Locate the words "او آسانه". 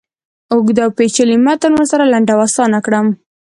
2.33-2.79